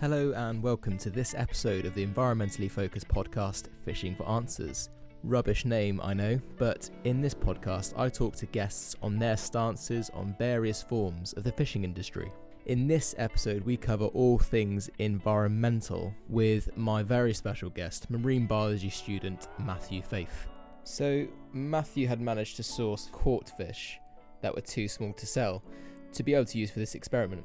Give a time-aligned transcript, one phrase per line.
[0.00, 4.90] Hello, and welcome to this episode of the environmentally focused podcast Fishing for Answers.
[5.24, 10.08] Rubbish name, I know, but in this podcast, I talk to guests on their stances
[10.14, 12.30] on various forms of the fishing industry.
[12.66, 18.90] In this episode, we cover all things environmental with my very special guest, marine biology
[18.90, 20.46] student Matthew Faith.
[20.84, 23.98] So, Matthew had managed to source caught fish
[24.42, 25.60] that were too small to sell
[26.12, 27.44] to be able to use for this experiment.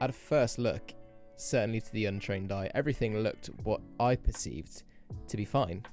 [0.00, 0.94] At a first look,
[1.42, 4.82] certainly to the untrained eye, everything looked what I perceived
[5.28, 5.84] to be fine.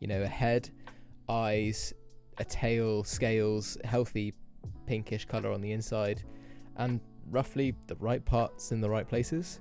[0.00, 0.70] You know, a head,
[1.28, 1.92] eyes,
[2.38, 4.34] a tail, scales, healthy
[4.86, 6.22] pinkish colour on the inside,
[6.76, 9.60] and roughly the right parts in the right places.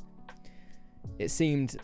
[1.20, 1.78] It seemed,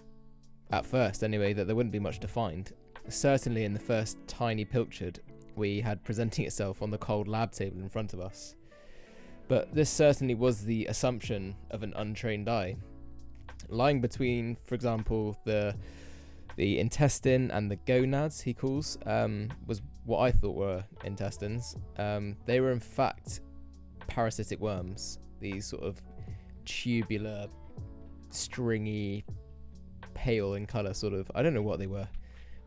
[0.71, 2.71] at first anyway, that there wouldn't be much to find.
[3.07, 5.19] Certainly in the first tiny pilchard
[5.55, 8.55] we had presenting itself on the cold lab table in front of us.
[9.47, 12.77] But this certainly was the assumption of an untrained eye,
[13.69, 15.75] lying between, for example, the
[16.55, 21.77] the intestine and the gonads he calls um, was what I thought were intestines.
[21.97, 23.39] Um, they were in fact
[24.07, 25.19] parasitic worms.
[25.39, 26.01] These sort of
[26.65, 27.47] tubular,
[28.29, 29.23] stringy,
[30.13, 31.31] pale in color, sort of.
[31.33, 32.07] I don't know what they were,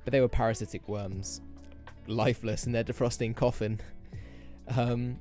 [0.05, 1.42] but they were parasitic worms,
[2.06, 3.81] lifeless in their defrosting coffin.
[4.77, 5.19] Um,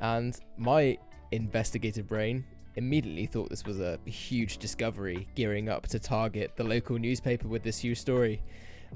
[0.00, 0.96] and my
[1.30, 2.46] investigative brain
[2.78, 7.62] immediately thought this was a huge discovery, gearing up to target the local newspaper with
[7.62, 8.40] this huge story.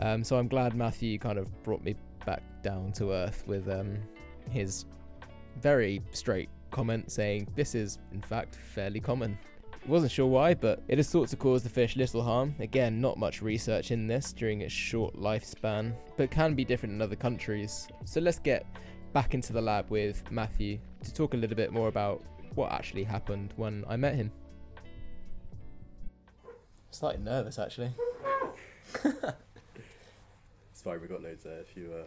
[0.01, 3.99] Um, so I'm glad Matthew kind of brought me back down to earth with um,
[4.49, 4.87] his
[5.61, 9.37] very straight comment saying this is, in fact, fairly common.
[9.87, 12.55] Wasn't sure why, but it is thought to cause the fish little harm.
[12.61, 17.03] Again, not much research in this during its short lifespan, but can be different in
[17.03, 17.89] other countries.
[18.05, 18.65] So let's get
[19.13, 22.23] back into the lab with Matthew to talk a little bit more about
[22.55, 24.31] what actually happened when I met him.
[26.91, 27.93] Slightly nervous, actually.
[29.05, 32.07] It's fine, we've got loads there if you uh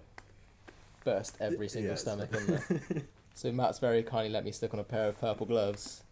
[1.04, 2.42] Burst every single yeah, stomach fine.
[2.42, 3.04] in there.
[3.36, 6.04] So Matt's very kindly let me stick on a pair of purple gloves,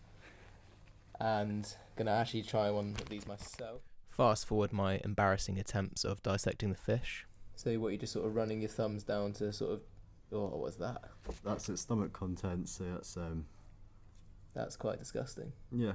[1.21, 3.79] and gonna actually try one of these myself.
[4.09, 7.25] Fast forward my embarrassing attempts of dissecting the fish.
[7.55, 9.81] So what you're just sort of running your thumbs down to sort of,
[10.33, 11.01] oh, what was that?
[11.45, 13.45] That's its stomach contents, so that's um
[14.53, 15.51] That's quite disgusting.
[15.71, 15.93] yeah.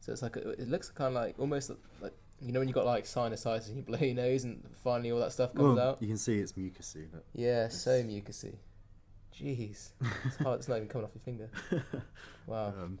[0.00, 2.74] So it's like a, it looks kind of like almost like you know when you
[2.74, 5.88] got like sinusitis and you blow your nose and finally all that stuff comes Well,
[5.90, 6.00] out.
[6.02, 8.54] You can see it's mucousy, Yeah, so mucusy.
[9.36, 9.90] Jeez,
[10.24, 10.60] it's hard.
[10.60, 11.50] It's not even coming off your finger.
[12.46, 12.68] Wow.
[12.68, 12.98] um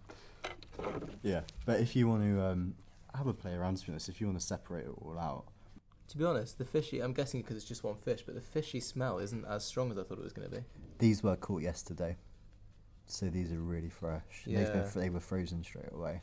[1.22, 1.40] Yeah.
[1.66, 2.74] But if you want to um
[3.14, 5.44] have a play around to be honest, if you want to separate it all out.
[6.08, 7.00] To be honest, the fishy.
[7.00, 9.98] I'm guessing because it's just one fish, but the fishy smell isn't as strong as
[9.98, 10.62] I thought it was going to be.
[10.98, 12.16] These were caught yesterday.
[13.10, 14.44] So these are really fresh.
[14.46, 14.82] They've been, Yeah.
[14.84, 16.22] fr- they were frozen straight away.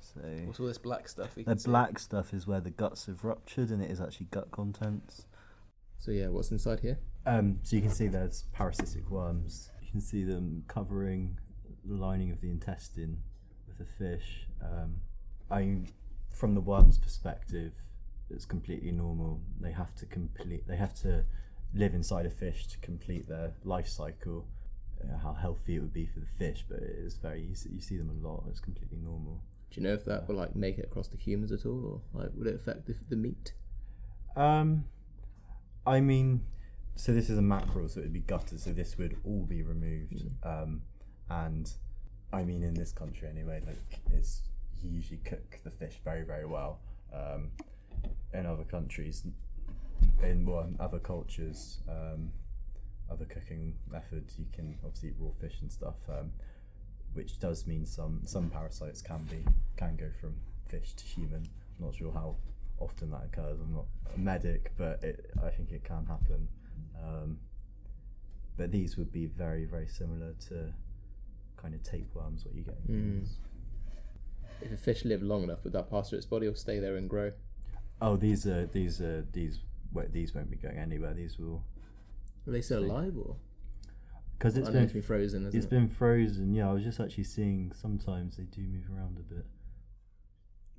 [0.00, 1.34] So What's all this black stuff?
[1.36, 1.70] We the can see?
[1.70, 5.26] black stuff is where the guts have ruptured and it is actually gut contents.
[5.98, 6.98] So yeah, what's inside here?
[7.24, 9.70] Um, so you can see there's parasitic worms.
[9.82, 11.38] You can see them covering
[11.84, 13.22] the lining of the intestine
[13.66, 14.46] with the fish.
[14.62, 14.96] Um,
[15.50, 15.88] I mean,
[16.30, 17.74] from the worm's perspective,
[18.28, 19.40] it's completely normal.
[19.60, 20.66] They have to complete.
[20.66, 21.24] They have to
[21.72, 24.46] live inside a fish to complete their life cycle.
[25.22, 27.42] How healthy it would be for the fish, but it is very.
[27.42, 28.44] You see, you see them a lot.
[28.50, 29.40] It's completely normal.
[29.70, 32.20] Do you know if that would like make it across to humans at all, or
[32.20, 33.52] like would it affect the, the meat?
[34.36, 34.84] Um,
[35.86, 36.44] I mean,
[36.96, 40.24] so this is a mackerel, so it'd be gutted, so this would all be removed.
[40.42, 40.82] Um,
[41.28, 41.70] and
[42.32, 44.42] I mean, in this country anyway, like it's
[44.82, 46.80] you usually cook the fish very, very well.
[47.12, 47.50] Um,
[48.32, 49.24] in other countries,
[50.22, 52.30] in well, in other cultures, um,
[53.10, 55.96] other cooking methods, you can obviously eat raw fish and stuff.
[56.08, 56.32] Um,
[57.14, 59.44] which does mean some some parasites can be
[59.76, 60.34] can go from
[60.68, 61.46] fish to human.
[61.78, 62.36] I'm not sure how
[62.78, 63.58] often that occurs.
[63.60, 66.48] I'm not a medic, but it, I think it can happen.
[67.02, 67.38] Um,
[68.56, 70.72] but these would be very very similar to
[71.56, 72.90] kind of tapeworms, what you get.
[72.90, 73.26] Mm.
[74.60, 76.96] If a fish lived long enough, would that pass through its body or stay there
[76.96, 77.32] and grow?
[78.00, 79.60] Oh, these are these are these
[80.10, 81.14] these won't be going anywhere.
[81.14, 81.62] These will
[82.46, 82.88] Are they still See.
[82.88, 83.36] alive or?
[84.38, 85.70] because it's I know been it's been frozen, isn't It's it?
[85.70, 86.52] been frozen.
[86.52, 89.46] Yeah, I was just actually seeing sometimes they do move around a bit.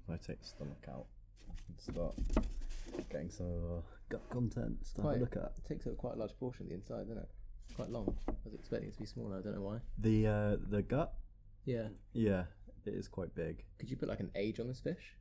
[0.03, 1.06] If I take the stomach out
[1.67, 2.13] and start
[3.09, 5.53] getting some of our gut content to have a look at.
[5.57, 7.29] It takes up quite a large portion of the inside, doesn't it?
[7.75, 8.15] Quite long.
[8.27, 9.38] I was expecting it to be smaller.
[9.38, 9.77] I don't know why.
[9.97, 11.15] The uh, the gut,
[11.65, 11.88] Yeah.
[12.13, 12.44] yeah,
[12.85, 13.63] it is quite big.
[13.79, 15.15] Could you put like an age on this fish?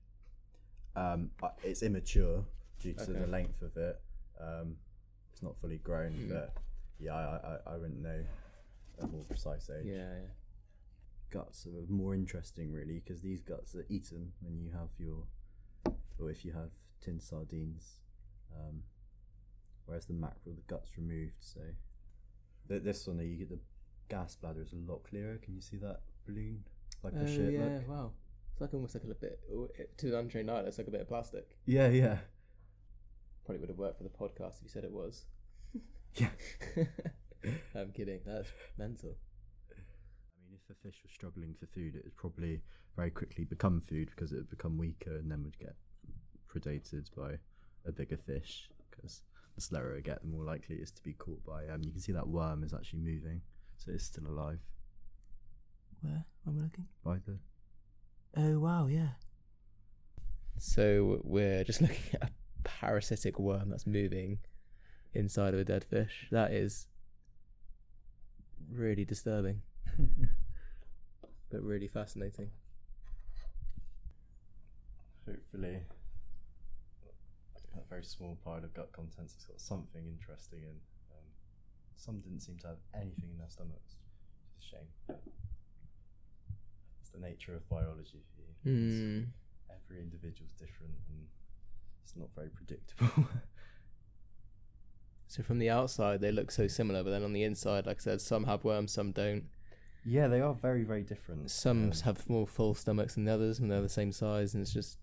[0.97, 1.31] Um,
[1.63, 2.45] it's immature
[2.79, 3.13] due to Okay.
[3.21, 4.01] the length of it.
[4.39, 4.77] Um,
[5.35, 6.29] it's not fully grown, Mm.
[6.29, 6.55] but
[7.01, 8.25] yeah, I, I I wouldn't know
[9.01, 9.85] a more precise age.
[9.87, 10.29] Yeah, yeah.
[11.31, 15.25] Guts are more interesting really because these guts are eaten when you have your
[16.21, 16.71] or if you have
[17.01, 17.97] tin sardines.
[18.57, 18.85] Um,
[19.87, 21.35] whereas the mackerel, the gut's removed.
[21.41, 21.61] So
[22.69, 23.59] th- this one, you get the
[24.09, 25.39] gas bladder is a lot clearer.
[25.39, 26.63] Can you see that balloon
[27.03, 27.89] like Oh shit yeah, look?
[27.89, 28.13] wow.
[28.53, 30.61] It's like almost like a little bit to an untrained eye.
[30.61, 31.57] It's like a bit of plastic.
[31.67, 32.19] Yeah, yeah,
[33.45, 35.25] Probably would have worked for the podcast if you said it was.
[36.15, 36.29] yeah.
[37.75, 38.21] I'm kidding.
[38.25, 38.49] That's
[38.79, 39.17] mental.
[39.71, 42.63] I mean, if a fish was struggling for food, it would probably
[42.97, 45.75] very quickly become food because it would become weaker and then would get
[46.49, 47.39] predated by
[47.87, 48.71] a bigger fish.
[48.91, 49.23] Because
[49.55, 51.67] the slower it get, the more likely it is to be caught by.
[51.73, 53.43] Um, you can see that worm is actually moving,
[53.77, 54.61] so it's still alive.
[56.01, 56.25] Where?
[56.45, 56.87] Where am I looking?
[57.05, 57.39] By the
[58.37, 59.11] Oh wow, yeah.
[60.59, 62.33] So we're just looking at a
[62.65, 64.39] parasitic worm that's moving
[65.13, 66.27] inside of a dead fish.
[66.31, 66.87] That is
[68.73, 69.63] really disturbing,
[71.51, 72.51] but really fascinating.
[75.27, 75.81] hopefully
[77.77, 80.77] a very small pile of gut contents has got something interesting in.
[81.11, 81.27] Um,
[81.97, 83.97] some didn't seem to have anything in their stomachs.
[84.57, 85.19] It's a shame.
[87.01, 88.23] It's the nature of biology.
[88.35, 88.49] for you.
[88.49, 89.31] It's- Hmm.
[89.75, 91.27] Every individual's different and
[92.05, 93.27] it's not very predictable.
[95.27, 98.01] So from the outside they look so similar, but then on the inside, like I
[98.01, 99.43] said, some have worms, some don't.
[100.05, 101.51] yeah, they are very, very different.
[101.51, 104.63] Some Um, have more full stomachs than the others, and they're the same size, and
[104.63, 104.99] it's just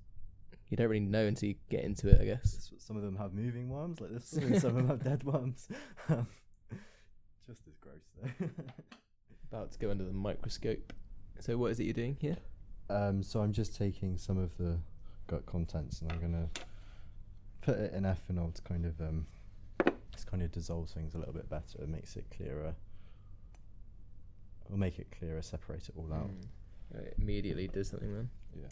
[0.69, 2.71] you don't really know until you get into it, I guess.
[2.77, 5.68] some of them have moving worms like this and some of them have dead worms.
[6.07, 6.27] Um,
[7.45, 8.48] Just as gross though.
[9.51, 10.94] About to go under the microscope.
[11.42, 12.38] So what is it you're doing here?
[12.89, 14.80] Um, so I'm just taking some of the
[15.27, 16.48] gut contents and I'm gonna
[17.62, 19.28] put it in ethanol to kind of um,
[20.31, 21.81] kind of dissolves things a little bit better.
[21.81, 22.74] It makes it clearer.
[24.69, 26.30] Will make it clearer, separate it all out.
[26.30, 26.46] Mm.
[26.94, 28.30] Right, immediately does something then.
[28.56, 28.68] Yeah.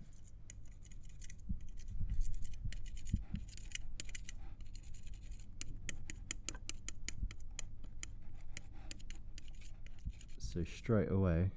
[10.37, 11.51] So straight away,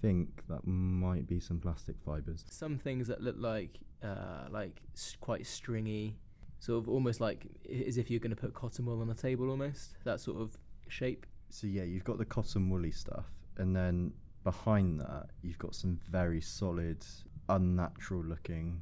[0.00, 2.44] think that might be some plastic fibres.
[2.48, 6.16] Some things that look like uh, like s- quite stringy,
[6.58, 7.46] sort of almost like
[7.86, 10.56] as if you're going to put cotton wool on a table, almost that sort of
[10.88, 11.26] shape.
[11.50, 13.26] So yeah, you've got the cotton woolly stuff,
[13.58, 14.12] and then
[14.44, 17.04] behind that, you've got some very solid,
[17.48, 18.80] unnatural looking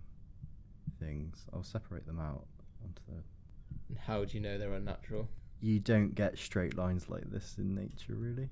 [1.01, 1.47] things.
[1.53, 2.47] I'll separate them out
[2.83, 3.99] onto the.
[4.01, 5.29] How do you know they're unnatural?
[5.61, 8.49] You don't get straight lines like this in nature, really.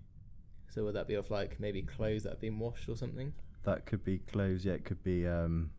[0.76, 3.32] So would that be off like maybe clothes that have been washed or something?
[3.64, 4.62] That could be clothes.
[4.66, 5.26] Yeah, it could be.
[5.26, 5.70] Um,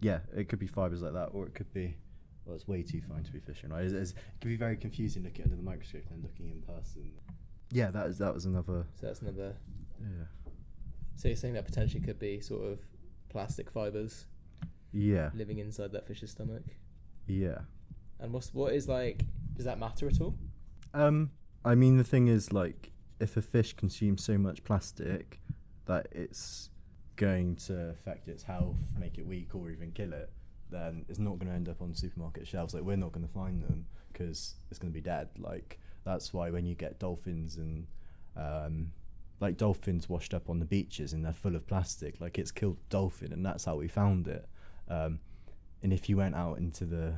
[0.00, 1.96] yeah, it could be fibres like that, or it could be.
[2.44, 3.82] Well, it's way too fine to be fishing, right?
[3.84, 6.62] It's, it's, it can be very confusing looking under the microscope and then looking in
[6.62, 7.10] person.
[7.72, 8.86] Yeah, that was that was another.
[9.00, 9.56] So that's another.
[10.00, 10.26] Yeah.
[11.16, 12.78] So you're saying that potentially could be sort of
[13.30, 14.26] plastic fibers
[14.92, 15.30] Yeah.
[15.34, 16.62] living inside that fish's stomach.
[17.26, 17.62] Yeah.
[18.20, 19.24] And what's what is like?
[19.56, 20.36] Does that matter at all?
[20.94, 21.32] Um,
[21.64, 25.40] I mean, the thing is, like, if a fish consumes so much plastic
[25.86, 26.70] that it's
[27.16, 30.30] going to affect its health, make it weak, or even kill it,
[30.70, 32.74] then it's not going to end up on supermarket shelves.
[32.74, 35.28] Like, we're not going to find them because it's going to be dead.
[35.38, 37.86] Like, that's why when you get dolphins and,
[38.36, 38.92] um,
[39.40, 42.78] like, dolphins washed up on the beaches and they're full of plastic, like, it's killed
[42.88, 44.48] dolphin, and that's how we found it.
[44.88, 45.18] Um,
[45.82, 47.14] and if you went out into the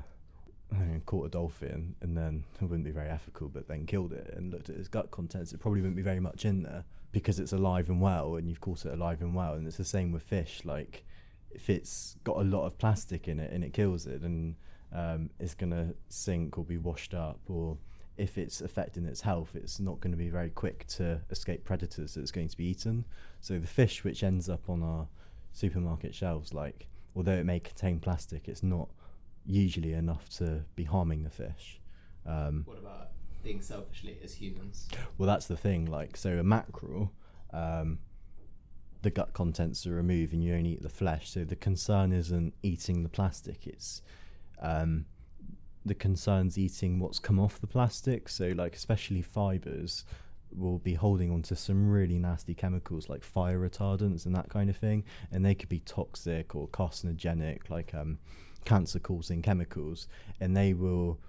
[1.06, 4.52] caught a dolphin and then it wouldn't be very ethical, but then killed it and
[4.52, 7.52] looked at its gut contents, it probably wouldn't be very much in there because it's
[7.52, 9.54] alive and well and you've caught it alive and well.
[9.54, 10.62] And it's the same with fish.
[10.64, 11.04] Like,
[11.50, 14.56] if it's got a lot of plastic in it and it kills it, then
[14.92, 17.40] um, it's going to sink or be washed up.
[17.48, 17.76] Or
[18.16, 22.16] if it's affecting its health, it's not going to be very quick to escape predators,
[22.16, 23.04] it's going to be eaten.
[23.40, 25.08] So the fish which ends up on our
[25.52, 26.86] supermarket shelves, like,
[27.16, 28.88] although it may contain plastic, it's not
[29.46, 31.80] usually enough to be harming the fish.
[32.26, 33.08] Um, What about
[33.42, 34.88] being selfishly as humans?
[35.18, 35.86] well, that's the thing.
[35.86, 37.12] Like, so a mackerel,
[37.52, 37.98] um,
[39.02, 41.28] the gut contents are removed and you only eat the flesh.
[41.30, 44.00] So the concern isn't eating the plastic; it's
[44.60, 45.06] um,
[45.84, 48.28] the concern's eating what's come off the plastic.
[48.28, 50.04] So, like, especially fibers
[50.54, 54.76] will be holding onto some really nasty chemicals like fire retardants and that kind of
[54.76, 58.18] thing, and they could be toxic or carcinogenic, like um,
[58.64, 60.08] cancer-causing chemicals,
[60.40, 61.20] and they will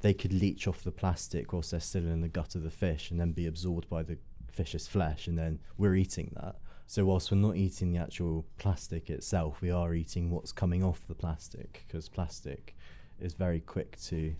[0.00, 3.10] they could leach off the plastic whilst they're still in the gut of the fish
[3.10, 4.18] and then be absorbed by the
[4.52, 6.56] fish's flesh and then we're eating that.
[6.86, 11.06] So whilst we're not eating the actual plastic itself we are eating what's coming off
[11.08, 12.76] the plastic because plastic
[13.20, 14.34] is very quick to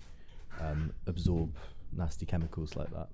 [0.61, 1.57] um, absorb
[1.93, 3.09] nasty chemicals like that.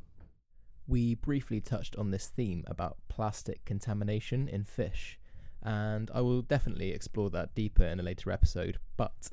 [0.89, 5.19] We briefly touched on this theme about plastic contamination in fish,
[5.63, 8.79] and I will definitely explore that deeper in a later episode.
[8.97, 9.31] But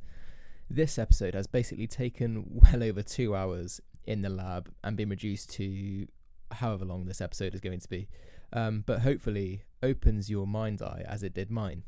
[0.69, 5.51] this episode has basically taken well over two hours in the lab and been reduced
[5.51, 6.07] to
[6.51, 8.07] however long this episode is going to be,
[8.53, 11.83] um, but hopefully opens your mind eye as it did mine.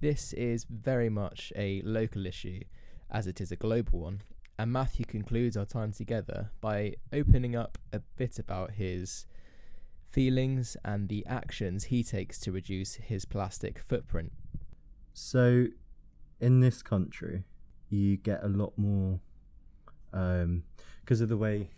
[0.00, 2.60] This is very much a local issue
[3.10, 4.22] as it is a global one,
[4.58, 9.26] and Matthew concludes our time together by opening up a bit about his
[10.10, 14.32] feelings and the actions he takes to reduce his plastic footprint.
[15.12, 15.66] So,
[16.40, 17.44] in this country,
[17.88, 19.20] you get a lot more
[20.12, 20.64] um,
[21.00, 21.70] because of the way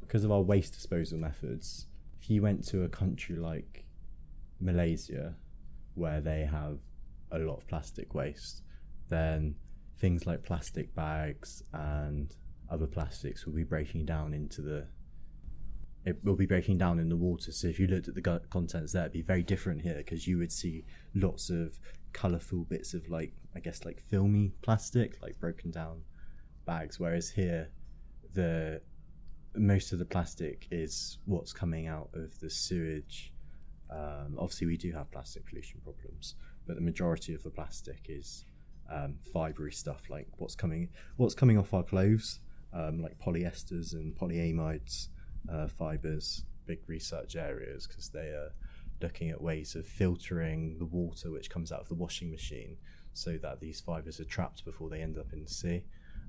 [0.00, 1.86] because of our waste disposal methods.
[2.20, 3.84] If you went to a country like
[4.60, 5.34] Malaysia,
[5.94, 6.78] where they have
[7.30, 8.62] a lot of plastic waste,
[9.08, 9.54] then
[9.98, 12.34] things like plastic bags and
[12.70, 14.86] other plastics will be breaking down into the
[16.04, 17.52] it will be breaking down in the water.
[17.52, 20.38] So if you looked at the contents there, it'd be very different here because you
[20.38, 21.78] would see lots of
[22.12, 26.02] colourful bits of like I guess like filmy plastic, like broken down
[26.66, 26.98] bags.
[26.98, 27.70] Whereas here,
[28.32, 28.80] the
[29.54, 33.32] most of the plastic is what's coming out of the sewage.
[33.90, 36.34] Um, obviously, we do have plastic pollution problems,
[36.66, 38.44] but the majority of the plastic is
[38.90, 42.40] um, fibery stuff like what's coming what's coming off our clothes,
[42.72, 45.08] um, like polyesters and polyamides
[45.50, 46.44] uh, fibers.
[46.64, 48.52] Big research areas because they are
[49.00, 52.76] looking at ways of filtering the water which comes out of the washing machine
[53.12, 55.82] so that these fibers are trapped before they end up in the sea.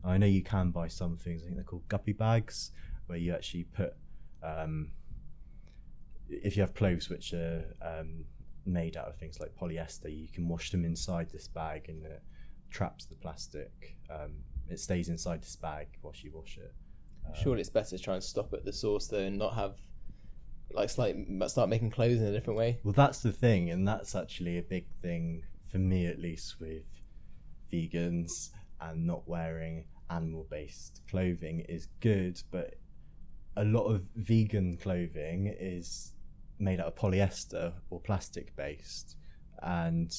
[0.03, 2.71] I know you can buy some things, I think they're called guppy bags,
[3.05, 3.93] where you actually put,
[4.43, 4.91] um,
[6.27, 8.25] if you have clothes which are um,
[8.65, 12.21] made out of things like polyester, you can wash them inside this bag and it
[12.69, 13.95] traps the plastic.
[14.09, 16.73] Um, it stays inside this bag whilst you wash it.
[17.25, 19.75] Um, Surely it's better to try and stop at the source though, and not have
[20.71, 21.15] like slight
[21.47, 22.79] start making clothes in a different way.
[22.83, 26.83] Well, that's the thing, and that's actually a big thing for me, at least, with
[27.71, 28.49] vegans
[28.79, 32.75] and not wearing animal based clothing is good, but
[33.55, 36.13] a lot of vegan clothing is
[36.59, 39.15] made out of polyester or plastic based.
[39.61, 40.13] And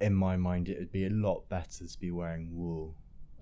[0.00, 2.96] in my mind, it would be a lot better to be wearing wool.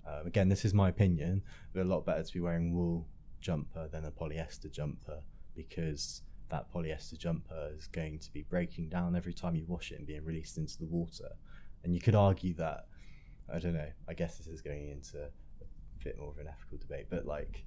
[0.05, 3.07] Um, again, this is my opinion, but a lot better to be wearing wool
[3.41, 5.21] jumper than a polyester jumper
[5.55, 9.99] because that polyester jumper is going to be breaking down every time you wash it
[9.99, 11.29] and being released into the water.
[11.83, 12.85] And you could argue that,
[13.53, 16.77] I don't know, I guess this is going into a bit more of an ethical
[16.77, 17.65] debate, but like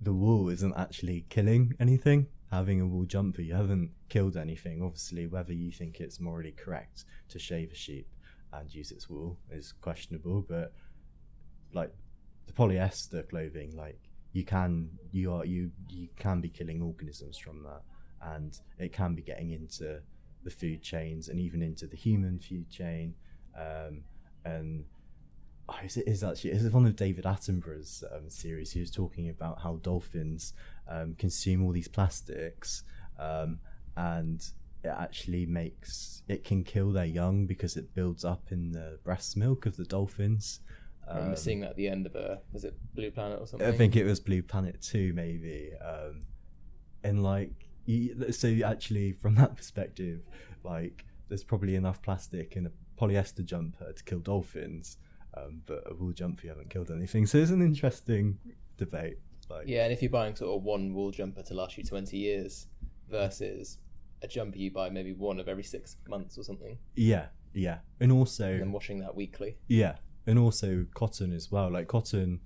[0.00, 2.26] the wool isn't actually killing anything.
[2.50, 4.82] Having a wool jumper, you haven't killed anything.
[4.82, 8.08] Obviously, whether you think it's morally correct to shave a sheep
[8.52, 10.72] and use its wool is questionable, but
[11.72, 11.92] like
[12.46, 14.00] the polyester clothing, like
[14.32, 17.82] you can you are you you can be killing organisms from that
[18.22, 20.00] and it can be getting into
[20.44, 23.14] the food chains and even into the human food chain
[23.58, 24.02] um,
[24.44, 24.84] and
[25.68, 28.72] oh, is it is actually is one of David Attenborough's um, series?
[28.72, 30.54] He was talking about how dolphins
[30.88, 32.84] um, consume all these plastics
[33.18, 33.58] um,
[33.96, 34.44] and
[34.82, 39.36] it actually makes it can kill their young because it builds up in the breast
[39.36, 40.60] milk of the dolphins
[41.10, 43.46] I remember um, seeing that at the end of a was it Blue Planet or
[43.46, 43.68] something?
[43.68, 45.72] I think it was Blue Planet 2, maybe.
[45.84, 46.22] Um,
[47.02, 50.20] and like, you, so actually, from that perspective,
[50.62, 52.70] like, there's probably enough plastic in a
[53.00, 54.98] polyester jumper to kill dolphins,
[55.36, 57.26] um, but a wool jumper you haven't killed anything.
[57.26, 58.38] So it's an interesting
[58.76, 59.18] debate.
[59.48, 62.16] Like, Yeah, and if you're buying sort of one wool jumper to last you 20
[62.16, 62.68] years
[63.08, 63.78] versus
[64.22, 68.12] a jumper you buy maybe one of every six months or something, yeah, yeah, and
[68.12, 69.56] also and then washing that weekly.
[69.68, 69.96] Yeah,
[70.26, 71.70] and also cotton as well.
[71.70, 72.40] Like cotton,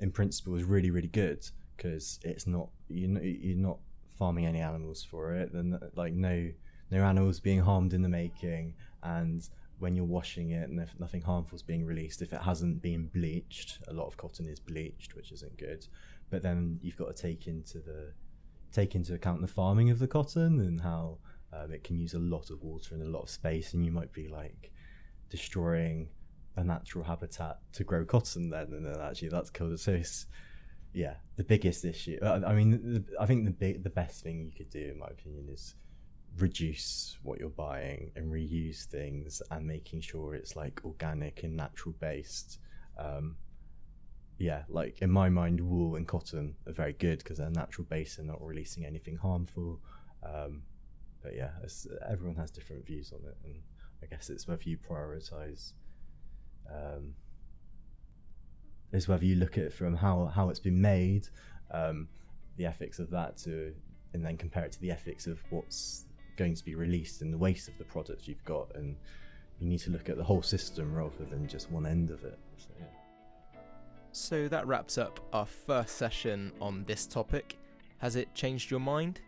[0.00, 3.78] in principle, is really really good because it's not you know you're not
[4.18, 5.52] farming any animals for it.
[5.52, 6.50] Then like no
[6.90, 9.48] no animals being harmed in the making, and
[9.82, 13.08] when you're washing it, and if nothing harmful is being released, if it hasn't been
[13.08, 15.84] bleached, a lot of cotton is bleached, which isn't good.
[16.30, 18.12] But then you've got to take into the
[18.72, 21.18] take into account the farming of the cotton and how
[21.52, 23.92] um, it can use a lot of water and a lot of space, and you
[23.92, 24.72] might be like
[25.28, 26.08] destroying
[26.56, 30.26] a natural habitat to grow cotton then and then actually that's killed so it's
[30.92, 32.18] yeah the biggest issue.
[32.22, 35.06] I mean the, i think the big the best thing you could do in my
[35.06, 35.74] opinion is
[36.38, 41.94] reduce what you're buying and reuse things and making sure it's like organic and natural
[41.98, 42.58] based
[42.98, 43.36] um
[44.42, 48.18] yeah like in my mind wool and cotton are very good because they're natural based
[48.18, 49.80] and not releasing anything harmful
[50.22, 50.62] um
[51.22, 51.50] but yeah
[52.08, 53.54] everyone has different views on it and
[54.02, 55.72] i guess it's whether you prioritize
[56.70, 57.14] um,
[58.92, 61.28] is whether you look at it from how how it's been made,
[61.70, 62.08] um,
[62.56, 63.74] the ethics of that to,
[64.12, 66.04] and then compare it to the ethics of what's
[66.36, 68.96] going to be released and the waste of the products you've got and
[69.60, 72.38] you need to look at the whole system rather than just one end of it
[72.56, 72.86] so, yeah.
[74.12, 77.58] So that wraps up our first session on this topic
[77.98, 79.20] has it changed your mind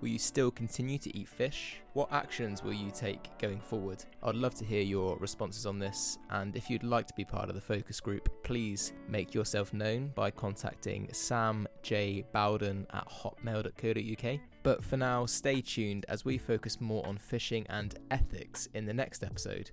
[0.00, 1.82] Will you still continue to eat fish?
[1.92, 4.02] What actions will you take going forward?
[4.22, 7.50] I'd love to hear your responses on this, and if you'd like to be part
[7.50, 12.24] of the focus group, please make yourself known by contacting Sam J.
[12.32, 14.40] Bowden at hotmail.co.uk.
[14.62, 18.94] But for now, stay tuned as we focus more on fishing and ethics in the
[18.94, 19.70] next episode.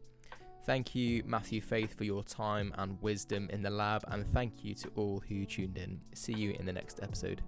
[0.68, 4.76] Thank you, Matthew Faith, for your time and wisdom in the lab, and thank you
[4.76, 6.02] to all who tuned in.
[6.14, 7.42] See you in the next episode.